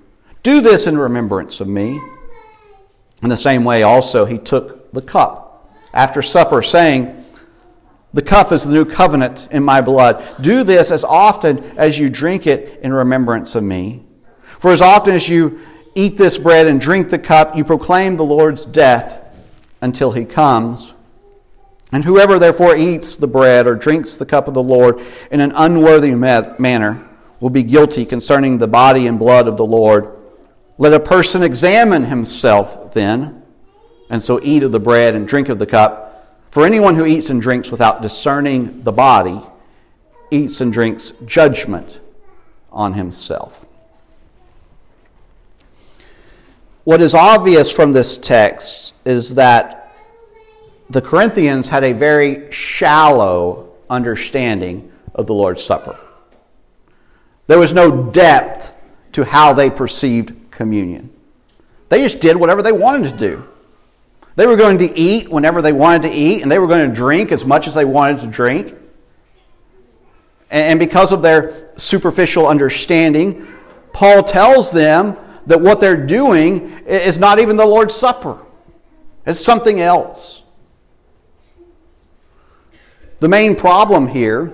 Do 0.43 0.61
this 0.61 0.87
in 0.87 0.97
remembrance 0.97 1.61
of 1.61 1.67
me. 1.67 2.01
In 3.21 3.29
the 3.29 3.37
same 3.37 3.63
way, 3.63 3.83
also, 3.83 4.25
he 4.25 4.37
took 4.37 4.91
the 4.91 5.01
cup 5.01 5.69
after 5.93 6.21
supper, 6.21 6.61
saying, 6.61 7.23
The 8.13 8.23
cup 8.23 8.51
is 8.51 8.65
the 8.65 8.73
new 8.73 8.85
covenant 8.85 9.47
in 9.51 9.63
my 9.63 9.81
blood. 9.81 10.25
Do 10.41 10.63
this 10.63 10.89
as 10.89 11.03
often 11.03 11.63
as 11.77 11.99
you 11.99 12.09
drink 12.09 12.47
it 12.47 12.79
in 12.81 12.91
remembrance 12.91 13.53
of 13.53 13.63
me. 13.63 14.03
For 14.43 14.71
as 14.71 14.81
often 14.81 15.13
as 15.13 15.29
you 15.29 15.59
eat 15.93 16.17
this 16.17 16.37
bread 16.37 16.65
and 16.65 16.81
drink 16.81 17.09
the 17.09 17.19
cup, 17.19 17.55
you 17.55 17.63
proclaim 17.63 18.17
the 18.17 18.25
Lord's 18.25 18.65
death 18.65 19.19
until 19.81 20.11
he 20.11 20.25
comes. 20.25 20.93
And 21.91 22.05
whoever 22.05 22.39
therefore 22.39 22.75
eats 22.75 23.15
the 23.15 23.27
bread 23.27 23.67
or 23.67 23.75
drinks 23.75 24.17
the 24.17 24.25
cup 24.25 24.47
of 24.47 24.53
the 24.53 24.63
Lord 24.63 25.01
in 25.29 25.41
an 25.41 25.51
unworthy 25.55 26.15
manner 26.15 27.07
will 27.39 27.49
be 27.49 27.63
guilty 27.63 28.05
concerning 28.05 28.57
the 28.57 28.67
body 28.67 29.07
and 29.07 29.19
blood 29.19 29.47
of 29.47 29.57
the 29.57 29.65
Lord. 29.65 30.20
Let 30.77 30.93
a 30.93 30.99
person 30.99 31.43
examine 31.43 32.05
himself 32.05 32.93
then, 32.93 33.43
and 34.09 34.21
so 34.21 34.39
eat 34.41 34.63
of 34.63 34.71
the 34.71 34.79
bread 34.79 35.15
and 35.15 35.27
drink 35.27 35.49
of 35.49 35.59
the 35.59 35.65
cup. 35.65 36.07
For 36.51 36.65
anyone 36.65 36.95
who 36.95 37.05
eats 37.05 37.29
and 37.29 37.41
drinks 37.41 37.71
without 37.71 38.01
discerning 38.01 38.83
the 38.83 38.91
body 38.91 39.39
eats 40.31 40.61
and 40.61 40.71
drinks 40.71 41.13
judgment 41.25 41.99
on 42.71 42.93
himself. 42.93 43.65
What 46.83 47.01
is 47.01 47.13
obvious 47.13 47.71
from 47.71 47.93
this 47.93 48.17
text 48.17 48.93
is 49.05 49.35
that 49.35 49.93
the 50.89 51.01
Corinthians 51.01 51.69
had 51.69 51.83
a 51.83 51.93
very 51.93 52.51
shallow 52.51 53.71
understanding 53.89 54.91
of 55.13 55.27
the 55.27 55.33
Lord's 55.33 55.63
Supper. 55.63 55.97
There 57.47 57.59
was 57.59 57.73
no 57.73 58.09
depth 58.09 58.73
to 59.11 59.23
how 59.23 59.53
they 59.53 59.69
perceived 59.69 60.33
communion. 60.51 61.09
They 61.89 62.01
just 62.01 62.21
did 62.21 62.37
whatever 62.37 62.61
they 62.61 62.71
wanted 62.71 63.11
to 63.11 63.17
do. 63.17 63.47
They 64.35 64.47
were 64.47 64.55
going 64.55 64.77
to 64.77 64.97
eat 64.97 65.29
whenever 65.29 65.61
they 65.61 65.73
wanted 65.73 66.03
to 66.03 66.11
eat, 66.11 66.41
and 66.41 66.51
they 66.51 66.59
were 66.59 66.67
going 66.67 66.87
to 66.89 66.95
drink 66.95 67.31
as 67.31 67.45
much 67.45 67.67
as 67.67 67.73
they 67.73 67.85
wanted 67.85 68.19
to 68.19 68.27
drink. 68.27 68.75
And 70.49 70.79
because 70.79 71.11
of 71.11 71.21
their 71.21 71.71
superficial 71.77 72.47
understanding, 72.47 73.45
Paul 73.93 74.23
tells 74.23 74.71
them 74.71 75.17
that 75.47 75.59
what 75.59 75.79
they're 75.79 76.05
doing 76.05 76.69
is 76.85 77.19
not 77.19 77.39
even 77.39 77.57
the 77.57 77.65
Lord's 77.65 77.95
Supper, 77.95 78.37
it's 79.25 79.39
something 79.39 79.79
else. 79.79 80.43
The 83.19 83.27
main 83.27 83.55
problem 83.55 84.07
here 84.07 84.53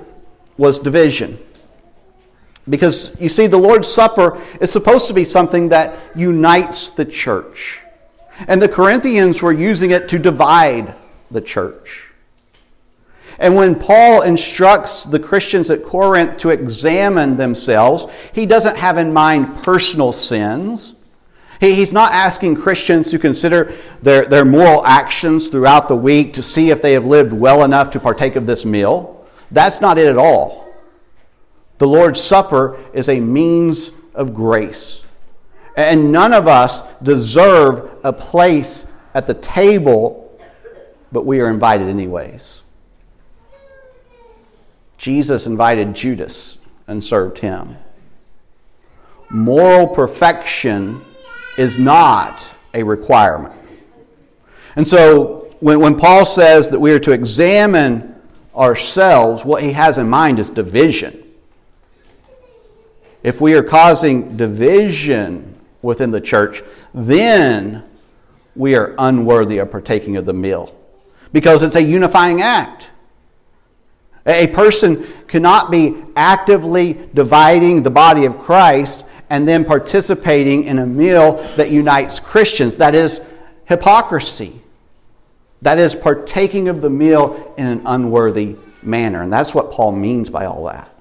was 0.58 0.80
division. 0.80 1.40
Because 2.70 3.12
you 3.20 3.30
see, 3.30 3.48
the 3.48 3.58
Lord's 3.58 3.88
Supper 3.88 4.42
is 4.60 4.72
supposed 4.72 5.08
to 5.08 5.14
be 5.14 5.26
something 5.26 5.70
that 5.70 5.98
unites 6.16 6.90
the 6.90 7.06
church. 7.06 7.80
And 8.48 8.62
the 8.62 8.68
Corinthians 8.68 9.42
were 9.42 9.54
using 9.54 9.92
it 9.92 10.10
to 10.10 10.20
divide 10.20 10.96
the 11.32 11.42
church. 11.42 12.08
And 13.40 13.56
when 13.56 13.76
Paul 13.76 14.24
instructs 14.24 15.04
the 15.06 15.20
Christians 15.20 15.70
at 15.70 15.84
Corinth 15.84 16.38
to 16.38 16.50
examine 16.50 17.38
themselves, 17.38 18.08
he 18.34 18.46
doesn't 18.46 18.78
have 18.78 18.98
in 18.98 19.14
mind 19.14 19.64
personal 19.64 20.12
sins. 20.12 20.96
he's 21.60 21.94
not 21.94 22.12
asking 22.14 22.56
Christians 22.56 23.12
to 23.12 23.20
consider 23.20 23.74
their, 24.02 24.26
their 24.26 24.46
moral 24.46 24.86
actions 24.86 25.48
throughout 25.48 25.88
the 25.88 25.96
week 25.96 26.34
to 26.34 26.42
see 26.42 26.72
if 26.72 26.82
they 26.82 26.94
have 26.94 27.06
lived 27.06 27.32
well 27.32 27.64
enough 27.64 27.92
to 27.92 28.00
partake 28.00 28.36
of 28.36 28.48
this 28.48 28.66
meal. 28.66 29.26
That's 29.52 29.82
not 29.82 29.98
it 29.98 30.08
at 30.08 30.18
all. 30.18 30.67
The 31.78 31.88
Lord's 31.88 32.22
Supper 32.22 32.80
is 32.94 33.10
a 33.10 33.20
means 33.20 33.92
of 34.16 34.34
grace. 34.34 35.04
And 35.76 36.12
none 36.12 36.34
of 36.34 36.48
us 36.48 36.82
deserve 37.04 37.98
a 38.04 38.12
place 38.12 38.86
at 39.14 39.28
the 39.28 39.36
table, 39.36 40.40
but 41.12 41.26
we 41.26 41.40
are 41.40 41.50
invited 41.50 41.88
anyways. 41.88 42.62
Jesus 44.98 45.46
invited 45.46 45.94
Judas 45.94 46.58
and 46.88 47.04
served 47.04 47.38
him. 47.38 47.78
Moral 49.30 49.88
perfection 49.88 51.02
is 51.58 51.78
not 51.78 52.54
a 52.74 52.82
requirement. 52.82 53.54
And 54.76 54.88
so 54.88 55.48
when, 55.60 55.80
when 55.80 55.96
Paul 55.96 56.26
says 56.26 56.70
that 56.72 56.80
we 56.80 56.92
are 56.92 57.00
to 57.00 57.12
examine 57.12 58.16
ourselves, 58.56 59.46
what 59.46 59.62
he 59.62 59.74
has 59.74 59.98
in 59.98 60.10
mind 60.10 60.40
is 60.40 60.50
division. 60.50 61.24
If 63.24 63.42
we 63.42 63.56
are 63.56 63.64
causing 63.64 64.38
division 64.38 65.56
within 65.82 66.12
the 66.12 66.22
church, 66.22 66.64
then 66.94 67.84
we 68.56 68.76
are 68.76 68.96
unworthy 68.98 69.60
of 69.60 69.72
partaking 69.72 70.18
of 70.18 70.26
the 70.26 70.34
meal 70.34 70.76
because 71.32 71.64
it's 71.64 71.76
a 71.76 71.82
unifying 71.82 72.42
act. 72.42 72.92
A 74.26 74.48
person 74.48 75.06
cannot 75.28 75.72
be 75.72 76.04
actively 76.16 76.94
dividing 77.14 77.84
the 77.84 77.92
body 77.92 78.26
of 78.26 78.38
Christ 78.38 79.06
and 79.30 79.48
then 79.48 79.64
participating 79.64 80.66
in 80.66 80.80
a 80.80 80.86
meal 80.86 81.36
that 81.56 81.72
unites 81.72 82.20
Christians. 82.20 82.78
That 82.78 82.94
is 82.94 83.22
hypocrisy. 83.66 84.62
That 85.62 85.80
is 85.80 85.96
partaking 85.96 86.68
of 86.68 86.82
the 86.82 86.90
meal 86.90 87.54
in 87.58 87.68
an 87.68 87.82
unworthy 87.86 88.58
manner. 88.82 89.22
And 89.22 89.32
that's 89.32 89.56
what 89.56 89.72
Paul 89.72 89.94
means 89.94 90.30
by 90.30 90.46
all 90.46 90.66
that. 90.66 90.94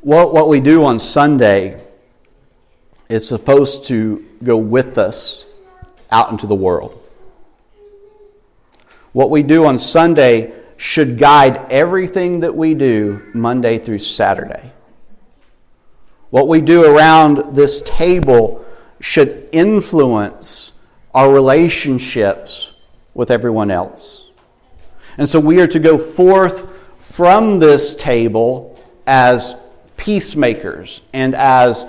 What, 0.00 0.32
what 0.32 0.48
we 0.48 0.60
do 0.60 0.84
on 0.84 0.98
Sunday 0.98 1.80
is 3.08 3.26
supposed 3.28 3.84
to 3.84 4.26
go 4.42 4.56
with 4.56 4.98
us 4.98 5.44
out 6.10 6.30
into 6.30 6.46
the 6.46 6.54
world. 6.54 6.96
What 9.12 9.30
we 9.30 9.42
do 9.42 9.66
on 9.66 9.78
Sunday 9.78 10.52
should 10.76 11.18
guide 11.18 11.70
everything 11.70 12.40
that 12.40 12.54
we 12.54 12.74
do 12.74 13.22
Monday 13.34 13.78
through 13.78 13.98
Saturday. 13.98 14.72
What 16.30 16.48
we 16.48 16.60
do 16.60 16.96
around 16.96 17.54
this 17.54 17.82
table 17.82 18.64
should 19.00 19.48
influence 19.52 20.72
our 21.12 21.32
relationships 21.32 22.72
with 23.14 23.30
everyone 23.30 23.70
else. 23.70 24.26
And 25.18 25.28
so 25.28 25.40
we 25.40 25.60
are 25.60 25.66
to 25.66 25.80
go 25.80 25.98
forth 25.98 26.66
from 26.98 27.58
this 27.58 27.94
table 27.96 28.80
as 29.06 29.56
peacemakers 30.00 31.02
and 31.12 31.34
as 31.34 31.84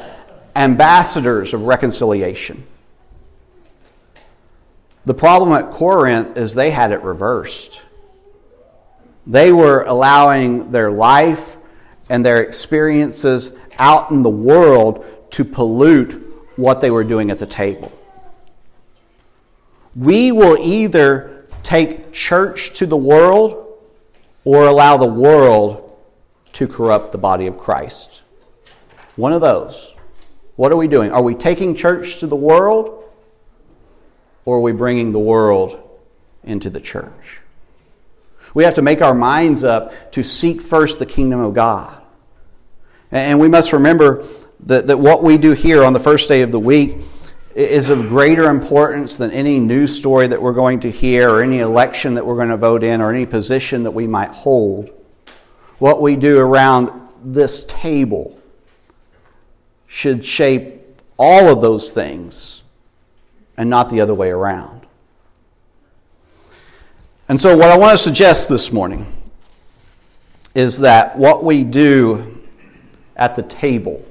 ambassadors 0.54 1.54
of 1.54 1.64
reconciliation. 1.64 2.68
The 5.06 5.14
problem 5.14 5.54
at 5.54 5.72
Corinth 5.72 6.38
is 6.38 6.54
they 6.54 6.72
had 6.72 6.92
it 6.92 7.02
reversed. 7.04 7.82
They 9.26 9.54
were 9.54 9.84
allowing 9.84 10.72
their 10.72 10.92
life 10.92 11.58
and 12.10 12.26
their 12.26 12.44
experiences 12.44 13.52
out 13.80 14.12
in 14.12 14.24
the 14.24 14.30
world 14.30 15.06
to 15.32 15.46
pollute 15.46 16.12
what 16.58 16.82
they 16.82 16.92
were 16.92 17.06
doing 17.06 17.32
at 17.32 17.40
the 17.40 17.46
table. 17.46 17.94
We 19.96 20.34
will 20.34 20.58
either 20.62 21.48
take 21.64 22.12
church 22.12 22.74
to 22.74 22.86
the 22.86 22.98
world 22.98 23.80
or 24.44 24.66
allow 24.66 24.98
the 24.98 25.06
world 25.08 25.91
to 26.54 26.68
corrupt 26.68 27.12
the 27.12 27.18
body 27.18 27.48
of 27.48 27.58
Christ. 27.58 28.22
One 29.16 29.34
of 29.34 29.42
those. 29.42 29.94
What 30.56 30.72
are 30.72 30.78
we 30.78 30.88
doing? 30.88 31.12
Are 31.12 31.22
we 31.22 31.36
taking 31.36 31.76
church 31.76 32.20
to 32.20 32.28
the 32.28 32.36
world 32.36 33.04
or 34.46 34.58
are 34.58 34.62
we 34.62 34.72
bringing 34.72 35.12
the 35.12 35.20
world 35.20 35.82
into 36.44 36.70
the 36.70 36.80
church? 36.80 37.40
We 38.54 38.64
have 38.64 38.76
to 38.76 38.82
make 38.82 39.02
our 39.02 39.16
minds 39.16 39.64
up 39.64 40.12
to 40.12 40.24
seek 40.24 40.62
first 40.62 41.00
the 41.00 41.06
kingdom 41.06 41.40
of 41.40 41.54
God. 41.54 42.02
And 43.12 43.40
we 43.40 43.48
must 43.48 43.74
remember 43.74 44.26
that, 44.66 44.88
that 44.88 44.98
what 44.98 45.24
we 45.24 45.38
do 45.38 45.54
here 45.54 45.84
on 45.84 45.94
the 45.94 46.00
first 46.00 46.28
day 46.28 46.42
of 46.42 46.52
the 46.52 46.60
week 46.60 46.98
is 47.56 47.90
of 47.90 48.08
greater 48.08 48.50
importance 48.50 49.16
than 49.16 49.32
any 49.32 49.60
news 49.60 49.98
story 49.98 50.28
that 50.28 50.42
we're 50.42 50.54
going 50.54 50.80
to 50.82 50.92
hear 50.92 51.30
or 51.30 51.44
any 51.44 51.60
election 51.60 52.14
that 52.14 52.26
we're 52.26 52.36
going 52.36 52.50
to 52.50 52.58
vote 52.58 52.84
in 52.84 53.02
or 53.02 53.12
any 53.12 53.26
position 53.26 53.84
that 53.84 53.92
we 53.92 54.08
might 54.08 54.32
hold 54.32 54.90
what 55.82 56.00
we 56.00 56.16
do 56.16 56.38
around 56.38 57.10
this 57.24 57.64
table 57.64 58.40
should 59.88 60.24
shape 60.24 60.80
all 61.18 61.52
of 61.52 61.60
those 61.60 61.90
things 61.90 62.62
and 63.58 63.68
not 63.68 63.90
the 63.90 64.00
other 64.00 64.14
way 64.14 64.30
around. 64.30 64.86
And 67.28 67.42
so, 67.42 67.58
what 67.58 67.72
I 67.72 67.78
want 67.80 67.94
to 67.94 67.98
suggest 67.98 68.48
this 68.48 68.72
morning 68.72 69.08
is 70.54 70.78
that 70.82 71.18
what 71.18 71.44
we 71.44 71.64
do 71.64 72.44
at 73.16 73.36
the 73.36 73.42
table 73.42 74.06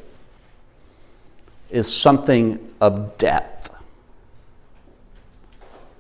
is 1.71 1.87
something 1.95 2.75
of 2.81 3.17
depth. 3.17 3.71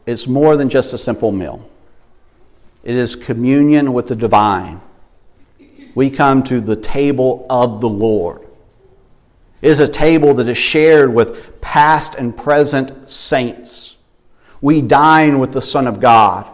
It's 0.04 0.26
more 0.26 0.56
than 0.56 0.68
just 0.68 0.92
a 0.94 0.98
simple 0.98 1.30
meal, 1.30 1.64
it 2.82 2.96
is 2.96 3.14
communion 3.14 3.92
with 3.92 4.08
the 4.08 4.16
divine. 4.16 4.80
We 5.94 6.10
come 6.10 6.42
to 6.44 6.60
the 6.60 6.76
table 6.76 7.46
of 7.50 7.80
the 7.80 7.88
Lord. 7.88 8.42
It 9.62 9.68
is 9.68 9.80
a 9.80 9.88
table 9.88 10.34
that 10.34 10.48
is 10.48 10.58
shared 10.58 11.12
with 11.12 11.60
past 11.60 12.14
and 12.14 12.36
present 12.36 13.10
saints. 13.10 13.96
We 14.60 14.82
dine 14.82 15.38
with 15.38 15.52
the 15.52 15.62
Son 15.62 15.86
of 15.86 16.00
God. 16.00 16.50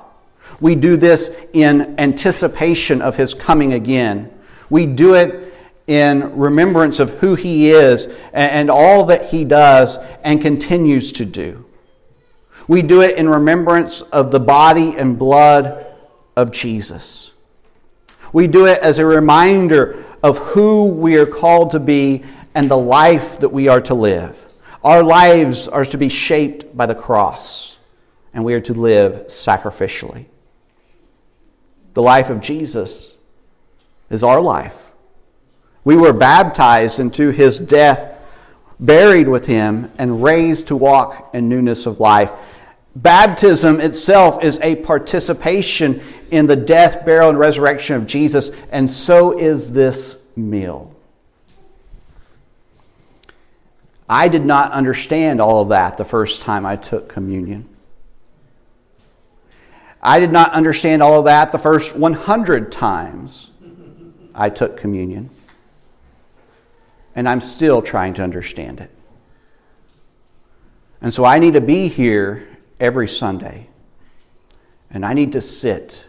We 0.60 0.74
do 0.74 0.96
this 0.96 1.30
in 1.52 1.98
anticipation 2.00 3.02
of 3.02 3.16
his 3.16 3.34
coming 3.34 3.74
again. 3.74 4.32
We 4.70 4.86
do 4.86 5.14
it 5.14 5.54
in 5.86 6.36
remembrance 6.36 6.98
of 6.98 7.10
who 7.10 7.34
he 7.34 7.70
is 7.70 8.08
and 8.32 8.70
all 8.70 9.06
that 9.06 9.26
he 9.26 9.44
does 9.44 9.98
and 10.24 10.40
continues 10.40 11.12
to 11.12 11.24
do. 11.24 11.64
We 12.68 12.82
do 12.82 13.02
it 13.02 13.16
in 13.16 13.28
remembrance 13.28 14.00
of 14.00 14.32
the 14.32 14.40
body 14.40 14.96
and 14.96 15.16
blood 15.16 15.86
of 16.36 16.50
Jesus. 16.50 17.32
We 18.36 18.48
do 18.48 18.66
it 18.66 18.80
as 18.80 18.98
a 18.98 19.06
reminder 19.06 20.04
of 20.22 20.36
who 20.36 20.92
we 20.92 21.16
are 21.16 21.24
called 21.24 21.70
to 21.70 21.80
be 21.80 22.22
and 22.54 22.70
the 22.70 22.76
life 22.76 23.38
that 23.38 23.48
we 23.48 23.68
are 23.68 23.80
to 23.80 23.94
live. 23.94 24.52
Our 24.84 25.02
lives 25.02 25.68
are 25.68 25.86
to 25.86 25.96
be 25.96 26.10
shaped 26.10 26.76
by 26.76 26.84
the 26.84 26.94
cross, 26.94 27.78
and 28.34 28.44
we 28.44 28.52
are 28.52 28.60
to 28.60 28.74
live 28.74 29.28
sacrificially. 29.28 30.26
The 31.94 32.02
life 32.02 32.28
of 32.28 32.42
Jesus 32.42 33.16
is 34.10 34.22
our 34.22 34.42
life. 34.42 34.92
We 35.84 35.96
were 35.96 36.12
baptized 36.12 37.00
into 37.00 37.30
his 37.30 37.58
death, 37.58 38.20
buried 38.78 39.28
with 39.28 39.46
him, 39.46 39.90
and 39.96 40.22
raised 40.22 40.66
to 40.66 40.76
walk 40.76 41.30
in 41.32 41.48
newness 41.48 41.86
of 41.86 42.00
life. 42.00 42.32
Baptism 42.96 43.78
itself 43.78 44.42
is 44.42 44.58
a 44.62 44.76
participation 44.76 46.00
in 46.30 46.46
the 46.46 46.56
death, 46.56 47.04
burial, 47.04 47.28
and 47.28 47.38
resurrection 47.38 47.94
of 47.94 48.06
Jesus, 48.06 48.50
and 48.72 48.88
so 48.90 49.38
is 49.38 49.70
this 49.70 50.16
meal. 50.34 50.94
I 54.08 54.28
did 54.28 54.46
not 54.46 54.72
understand 54.72 55.42
all 55.42 55.60
of 55.60 55.68
that 55.68 55.98
the 55.98 56.06
first 56.06 56.40
time 56.40 56.64
I 56.64 56.76
took 56.76 57.06
communion. 57.06 57.68
I 60.00 60.18
did 60.18 60.32
not 60.32 60.52
understand 60.52 61.02
all 61.02 61.18
of 61.18 61.26
that 61.26 61.52
the 61.52 61.58
first 61.58 61.96
100 61.96 62.72
times 62.72 63.50
I 64.34 64.48
took 64.48 64.78
communion. 64.78 65.28
And 67.14 67.28
I'm 67.28 67.42
still 67.42 67.82
trying 67.82 68.14
to 68.14 68.22
understand 68.22 68.80
it. 68.80 68.90
And 71.02 71.12
so 71.12 71.26
I 71.26 71.38
need 71.38 71.54
to 71.54 71.60
be 71.60 71.88
here 71.88 72.55
every 72.80 73.08
Sunday. 73.08 73.68
And 74.90 75.04
I 75.04 75.14
need 75.14 75.32
to 75.32 75.40
sit 75.40 76.06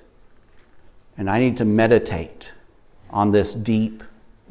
and 1.18 1.30
I 1.30 1.40
need 1.40 1.58
to 1.58 1.66
meditate 1.66 2.54
on 3.10 3.32
this 3.32 3.54
deep, 3.54 4.04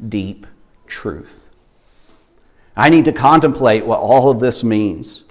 deep 0.09 0.45
truth. 0.85 1.47
I 2.75 2.89
need 2.89 3.05
to 3.05 3.13
contemplate 3.13 3.85
what 3.85 3.99
all 3.99 4.29
of 4.29 4.39
this 4.39 4.63
means. 4.63 5.23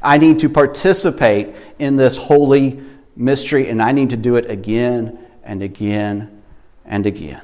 I 0.00 0.18
need 0.18 0.38
to 0.40 0.48
participate 0.48 1.54
in 1.78 1.96
this 1.96 2.16
holy 2.16 2.80
mystery, 3.16 3.68
and 3.68 3.82
I 3.82 3.92
need 3.92 4.10
to 4.10 4.16
do 4.16 4.36
it 4.36 4.48
again 4.48 5.18
and 5.42 5.62
again 5.62 6.42
and 6.84 7.04
again. 7.04 7.42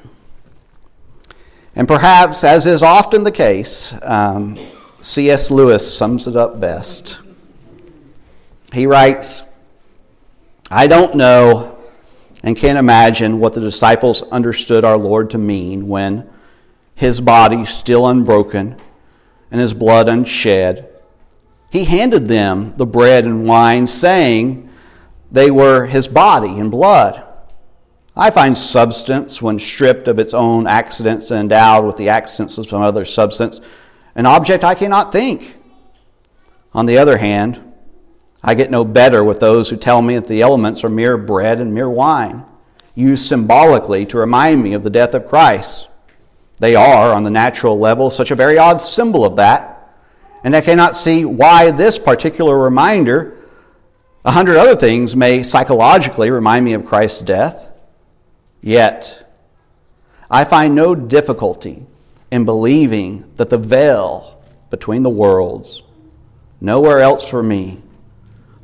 And 1.75 1.87
perhaps, 1.87 2.45
as 2.45 2.65
is 2.65 2.81
often 2.81 3.25
the 3.25 3.31
case, 3.31 3.93
um, 4.01 4.57
C.S. 5.01 5.51
Lewis 5.51 5.95
sums 5.95 6.25
it 6.25 6.37
up 6.37 6.59
best. 6.59 7.19
He 8.75 8.87
writes, 8.87 9.45
I 10.69 10.87
don't 10.87 11.15
know 11.15 11.77
and 12.43 12.57
can't 12.57 12.77
imagine 12.77 13.39
what 13.39 13.53
the 13.53 13.61
disciples 13.61 14.21
understood 14.23 14.83
our 14.83 14.97
Lord 14.97 15.29
to 15.29 15.37
mean 15.37 15.87
when, 15.87 16.29
his 16.93 17.21
body 17.21 17.63
still 17.63 18.05
unbroken 18.05 18.75
and 19.49 19.61
his 19.61 19.73
blood 19.73 20.09
unshed, 20.09 20.83
he 21.71 21.85
handed 21.85 22.27
them 22.27 22.75
the 22.75 22.85
bread 22.85 23.23
and 23.23 23.47
wine, 23.47 23.87
saying 23.87 24.69
they 25.31 25.49
were 25.49 25.85
his 25.85 26.09
body 26.09 26.59
and 26.59 26.69
blood. 26.69 27.23
I 28.13 28.29
find 28.29 28.57
substance, 28.57 29.41
when 29.41 29.57
stripped 29.57 30.09
of 30.09 30.19
its 30.19 30.33
own 30.33 30.67
accidents 30.67 31.31
and 31.31 31.39
endowed 31.39 31.85
with 31.85 31.95
the 31.95 32.09
accidents 32.09 32.57
of 32.57 32.67
some 32.67 32.81
other 32.81 33.05
substance, 33.05 33.61
an 34.15 34.25
object 34.25 34.65
I 34.65 34.75
cannot 34.75 35.13
think. 35.13 35.59
On 36.73 36.85
the 36.85 36.97
other 36.97 37.15
hand, 37.15 37.64
I 38.47 38.53
get 38.53 38.69
no 38.69 38.85
better 38.85 39.23
with 39.23 39.39
those 39.39 39.71
who 39.71 39.75
tell 39.75 40.03
me 40.03 40.13
that 40.13 40.27
the 40.27 40.43
elements 40.43 40.83
are 40.83 40.89
mere 40.89 41.17
bread 41.17 41.59
and 41.59 41.73
mere 41.73 41.89
wine, 41.89 42.45
used 42.93 43.25
symbolically 43.25 44.05
to 44.05 44.19
remind 44.19 44.61
me 44.61 44.75
of 44.75 44.83
the 44.83 44.91
death 44.91 45.15
of 45.15 45.25
Christ. 45.25 45.87
They 46.59 46.75
are, 46.75 47.11
on 47.11 47.23
the 47.23 47.31
natural 47.31 47.79
level, 47.79 48.11
such 48.11 48.29
a 48.29 48.35
very 48.35 48.59
odd 48.59 48.79
symbol 48.79 49.25
of 49.25 49.37
that, 49.37 49.89
and 50.43 50.55
I 50.55 50.61
cannot 50.61 50.95
see 50.95 51.25
why 51.25 51.71
this 51.71 51.97
particular 51.97 52.55
reminder, 52.55 53.35
a 54.23 54.31
hundred 54.31 54.57
other 54.57 54.75
things, 54.75 55.15
may 55.15 55.41
psychologically 55.41 56.29
remind 56.29 56.63
me 56.65 56.73
of 56.73 56.85
Christ's 56.85 57.23
death. 57.23 57.67
Yet, 58.61 59.27
I 60.29 60.43
find 60.43 60.75
no 60.75 60.93
difficulty 60.93 61.83
in 62.29 62.45
believing 62.45 63.25
that 63.37 63.49
the 63.49 63.57
veil 63.57 64.39
between 64.69 65.01
the 65.01 65.09
worlds, 65.09 65.81
nowhere 66.61 66.99
else 66.99 67.27
for 67.27 67.41
me, 67.41 67.81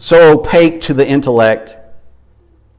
so 0.02 0.34
opaque 0.34 0.82
to 0.82 0.96
the 0.96 1.08
intellect, 1.08 1.78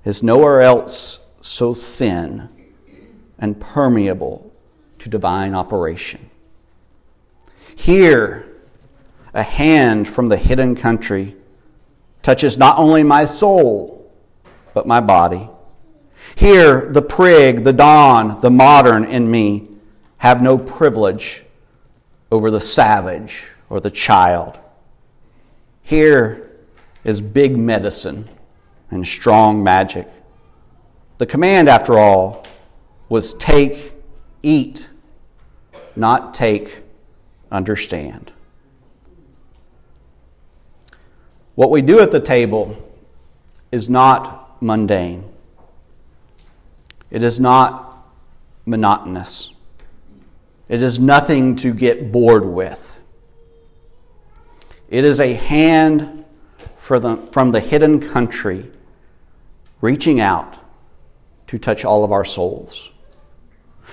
is 0.04 0.24
nowhere 0.24 0.60
else 0.60 1.20
so 1.40 1.72
thin 1.72 2.48
and 3.38 3.60
permeable 3.60 4.52
to 4.98 5.08
divine 5.08 5.54
operation. 5.54 6.28
Here, 7.76 8.44
a 9.34 9.44
hand 9.44 10.08
from 10.08 10.28
the 10.28 10.36
hidden 10.36 10.74
country 10.74 11.36
touches 12.22 12.58
not 12.58 12.76
only 12.76 13.04
my 13.04 13.24
soul, 13.24 14.12
but 14.74 14.88
my 14.88 15.00
body. 15.00 15.48
Here, 16.34 16.88
the 16.88 17.02
prig, 17.02 17.62
the 17.62 17.72
don, 17.72 18.40
the 18.40 18.50
modern 18.50 19.04
in 19.04 19.30
me 19.30 19.68
have 20.16 20.42
no 20.42 20.58
privilege 20.58 21.44
over 22.32 22.50
the 22.50 22.60
savage 22.60 23.44
or 23.70 23.78
the 23.78 23.92
child. 23.92 24.58
Here 25.82 26.48
is 27.04 27.20
big 27.20 27.56
medicine 27.56 28.28
and 28.90 29.06
strong 29.06 29.62
magic. 29.62 30.08
The 31.18 31.26
command, 31.26 31.68
after 31.68 31.98
all, 31.98 32.46
was 33.08 33.34
take, 33.34 33.94
eat, 34.42 34.88
not 35.96 36.34
take, 36.34 36.82
understand. 37.50 38.32
What 41.54 41.70
we 41.70 41.82
do 41.82 42.00
at 42.00 42.10
the 42.10 42.20
table 42.20 42.76
is 43.70 43.88
not 43.88 44.62
mundane. 44.62 45.24
It 47.10 47.22
is 47.22 47.38
not 47.38 48.06
monotonous. 48.64 49.52
It 50.68 50.80
is 50.80 50.98
nothing 50.98 51.56
to 51.56 51.74
get 51.74 52.10
bored 52.10 52.46
with. 52.46 53.00
It 54.88 55.04
is 55.04 55.20
a 55.20 55.34
hand 55.34 56.21
the, 56.98 57.16
from 57.32 57.52
the 57.52 57.60
hidden 57.60 58.00
country 58.00 58.70
reaching 59.80 60.20
out 60.20 60.58
to 61.48 61.58
touch 61.58 61.84
all 61.84 62.04
of 62.04 62.12
our 62.12 62.24
souls. 62.24 62.90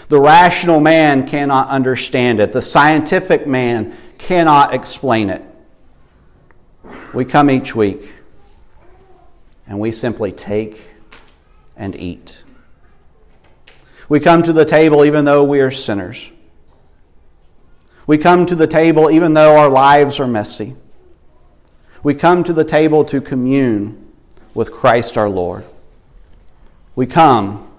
The 0.07 0.19
rational 0.19 0.79
man 0.79 1.27
cannot 1.27 1.67
understand 1.69 2.39
it, 2.39 2.51
the 2.51 2.61
scientific 2.61 3.45
man 3.45 3.95
cannot 4.17 4.73
explain 4.73 5.29
it. 5.29 5.43
We 7.13 7.25
come 7.25 7.49
each 7.49 7.75
week 7.75 8.13
and 9.67 9.79
we 9.79 9.91
simply 9.91 10.31
take 10.31 10.81
and 11.75 11.95
eat. 11.95 12.43
We 14.07 14.19
come 14.19 14.41
to 14.43 14.53
the 14.53 14.65
table 14.65 15.05
even 15.05 15.25
though 15.25 15.43
we 15.43 15.59
are 15.61 15.71
sinners. 15.71 16.31
We 18.07 18.17
come 18.17 18.47
to 18.47 18.55
the 18.55 18.67
table 18.67 19.11
even 19.11 19.35
though 19.35 19.57
our 19.57 19.69
lives 19.69 20.19
are 20.19 20.27
messy. 20.27 20.75
We 22.01 22.13
come 22.13 22.43
to 22.45 22.53
the 22.53 22.63
table 22.63 23.03
to 23.05 23.19
commune 23.19 24.13
with 24.53 24.71
Christ 24.71 25.17
our 25.17 25.29
Lord. 25.29 25.65
We 26.95 27.05
come 27.05 27.69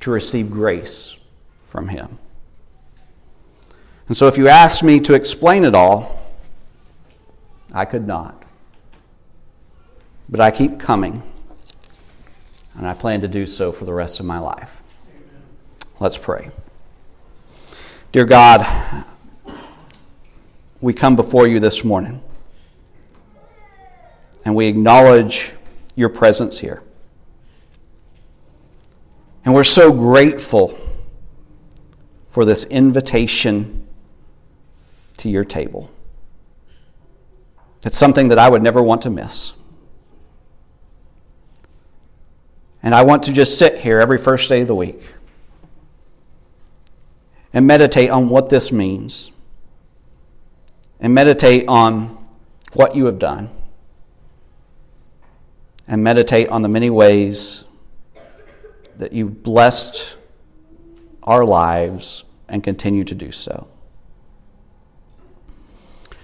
to 0.00 0.10
receive 0.10 0.50
grace 0.50 1.16
from 1.62 1.88
Him. 1.88 2.18
And 4.08 4.16
so, 4.16 4.26
if 4.26 4.36
you 4.36 4.48
ask 4.48 4.82
me 4.82 5.00
to 5.00 5.14
explain 5.14 5.64
it 5.64 5.74
all, 5.74 6.20
I 7.72 7.84
could 7.84 8.06
not. 8.06 8.42
But 10.28 10.40
I 10.40 10.50
keep 10.50 10.78
coming, 10.78 11.22
and 12.76 12.86
I 12.86 12.94
plan 12.94 13.20
to 13.20 13.28
do 13.28 13.46
so 13.46 13.72
for 13.72 13.84
the 13.84 13.94
rest 13.94 14.20
of 14.20 14.26
my 14.26 14.38
life. 14.38 14.82
Let's 16.00 16.18
pray. 16.18 16.50
Dear 18.10 18.24
God, 18.24 19.04
we 20.80 20.92
come 20.92 21.16
before 21.16 21.46
you 21.46 21.60
this 21.60 21.84
morning 21.84 22.20
and 24.44 24.54
we 24.54 24.66
acknowledge 24.66 25.52
your 25.96 26.08
presence 26.08 26.58
here. 26.58 26.82
And 29.44 29.54
we're 29.54 29.64
so 29.64 29.92
grateful 29.92 30.78
for 32.28 32.44
this 32.44 32.64
invitation 32.64 33.86
to 35.18 35.28
your 35.28 35.44
table. 35.44 35.90
It's 37.84 37.96
something 37.96 38.28
that 38.28 38.38
I 38.38 38.48
would 38.48 38.62
never 38.62 38.82
want 38.82 39.02
to 39.02 39.10
miss. 39.10 39.52
And 42.82 42.94
I 42.94 43.02
want 43.02 43.22
to 43.24 43.32
just 43.32 43.58
sit 43.58 43.78
here 43.78 44.00
every 44.00 44.18
first 44.18 44.48
day 44.48 44.62
of 44.62 44.66
the 44.66 44.74
week 44.74 45.00
and 47.52 47.66
meditate 47.66 48.10
on 48.10 48.28
what 48.28 48.50
this 48.50 48.72
means 48.72 49.30
and 51.00 51.14
meditate 51.14 51.66
on 51.68 52.26
what 52.74 52.94
you 52.94 53.06
have 53.06 53.18
done 53.18 53.50
and 55.86 56.02
meditate 56.02 56.48
on 56.48 56.62
the 56.62 56.68
many 56.68 56.90
ways 56.90 57.64
that 58.96 59.12
you've 59.12 59.42
blessed 59.42 60.16
our 61.22 61.44
lives 61.44 62.24
and 62.48 62.62
continue 62.62 63.04
to 63.04 63.14
do 63.14 63.32
so. 63.32 63.66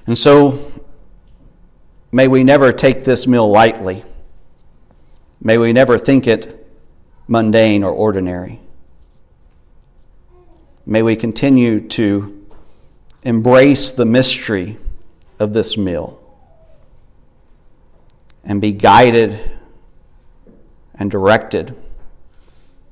And 0.07 0.17
so, 0.17 0.73
may 2.13 2.29
we 2.29 2.45
never 2.45 2.73
take 2.73 3.05
this 3.05 3.27
meal 3.27 3.49
lightly. 3.49 4.03
May 5.43 5.59
we 5.59 5.73
never 5.73 5.99
think 5.99 6.27
it 6.27 6.67
mundane 7.29 7.85
or 7.85 7.93
ordinary. 7.93 8.61
May 10.87 11.03
we 11.03 11.17
continue 11.17 11.87
to 11.89 12.47
embrace 13.23 13.93
the 13.93 14.05
mystery 14.05 14.77
of 15.39 15.53
this 15.53 15.77
meal 15.77 16.20
and 18.45 18.61
be 18.61 18.73
guided 18.73 19.39
and 20.95 21.11
directed 21.11 21.75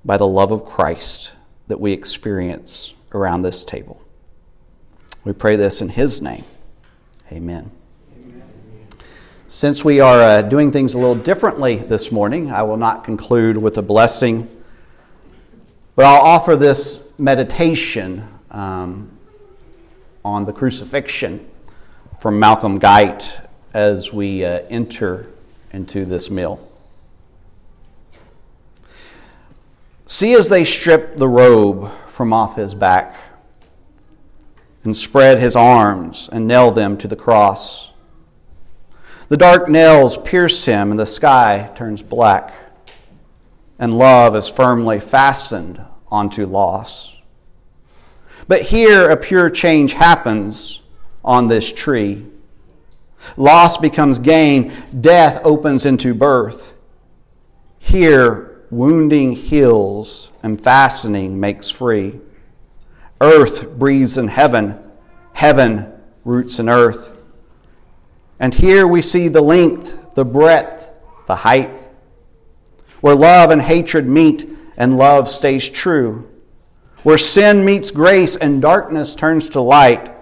by 0.04 0.16
the 0.16 0.26
love 0.26 0.50
of 0.50 0.64
Christ 0.64 1.32
that 1.68 1.80
we 1.80 1.92
experience 1.92 2.94
around 3.12 3.42
this 3.42 3.64
table. 3.64 4.00
We 5.24 5.32
pray 5.32 5.56
this 5.56 5.80
in 5.82 5.90
His 5.90 6.22
name. 6.22 6.44
Amen. 7.30 7.70
Since 9.48 9.84
we 9.84 10.00
are 10.00 10.20
uh, 10.20 10.42
doing 10.42 10.70
things 10.70 10.94
a 10.94 10.98
little 10.98 11.14
differently 11.14 11.76
this 11.76 12.12
morning, 12.12 12.50
I 12.50 12.62
will 12.62 12.76
not 12.76 13.04
conclude 13.04 13.56
with 13.56 13.78
a 13.78 13.82
blessing, 13.82 14.48
but 15.96 16.04
I'll 16.04 16.20
offer 16.20 16.54
this 16.54 17.00
meditation 17.18 18.28
um, 18.50 19.10
on 20.24 20.44
the 20.44 20.52
crucifixion 20.52 21.48
from 22.20 22.38
Malcolm 22.38 22.78
Guite 22.78 23.38
as 23.72 24.12
we 24.12 24.44
uh, 24.44 24.60
enter 24.68 25.28
into 25.72 26.04
this 26.04 26.30
meal. 26.30 26.66
See 30.06 30.34
as 30.34 30.48
they 30.48 30.64
strip 30.64 31.16
the 31.16 31.28
robe 31.28 31.90
from 32.06 32.32
off 32.32 32.56
his 32.56 32.74
back 32.74 33.14
and 34.82 34.96
spread 34.96 35.38
his 35.38 35.54
arms 35.54 36.28
and 36.32 36.46
nail 36.46 36.70
them 36.70 36.96
to 36.98 37.08
the 37.08 37.16
cross. 37.16 37.90
The 39.28 39.36
dark 39.36 39.68
nails 39.68 40.16
pierce 40.16 40.64
him 40.64 40.90
and 40.90 40.98
the 40.98 41.04
sky 41.04 41.70
turns 41.74 42.02
black, 42.02 42.54
and 43.78 43.98
love 43.98 44.34
is 44.34 44.48
firmly 44.48 44.98
fastened 45.00 45.84
onto 46.10 46.46
loss. 46.46 47.14
But 48.46 48.62
here 48.62 49.10
a 49.10 49.16
pure 49.16 49.50
change 49.50 49.92
happens 49.92 50.80
on 51.22 51.48
this 51.48 51.70
tree. 51.70 52.24
Loss 53.36 53.78
becomes 53.78 54.18
gain, 54.18 54.72
death 55.00 55.40
opens 55.44 55.86
into 55.86 56.14
birth. 56.14 56.74
Here, 57.78 58.64
wounding 58.70 59.32
heals, 59.32 60.30
and 60.42 60.60
fastening 60.60 61.38
makes 61.38 61.70
free. 61.70 62.20
Earth 63.20 63.70
breathes 63.78 64.18
in 64.18 64.28
heaven, 64.28 64.78
heaven 65.32 65.92
roots 66.24 66.58
in 66.58 66.68
earth. 66.68 67.14
And 68.40 68.54
here 68.54 68.86
we 68.86 69.02
see 69.02 69.28
the 69.28 69.42
length, 69.42 70.14
the 70.14 70.24
breadth, 70.24 70.90
the 71.26 71.36
height, 71.36 71.88
where 73.00 73.14
love 73.14 73.50
and 73.50 73.62
hatred 73.62 74.06
meet 74.06 74.48
and 74.76 74.96
love 74.96 75.28
stays 75.28 75.68
true, 75.68 76.28
where 77.02 77.18
sin 77.18 77.64
meets 77.64 77.90
grace 77.90 78.36
and 78.36 78.62
darkness 78.62 79.14
turns 79.14 79.48
to 79.50 79.60
light 79.60 80.14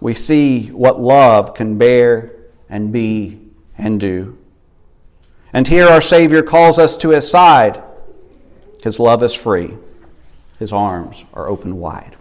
we 0.00 0.14
see 0.14 0.68
what 0.68 1.00
love 1.00 1.54
can 1.54 1.78
bear 1.78 2.32
and 2.68 2.92
be 2.92 3.38
and 3.76 4.00
do. 4.00 4.38
And 5.52 5.66
here 5.66 5.86
our 5.86 6.00
Savior 6.00 6.42
calls 6.42 6.78
us 6.78 6.96
to 6.98 7.10
his 7.10 7.30
side. 7.30 7.82
His 8.82 8.98
love 8.98 9.22
is 9.22 9.34
free, 9.34 9.76
his 10.58 10.72
arms 10.72 11.24
are 11.34 11.48
open 11.48 11.78
wide. 11.78 12.16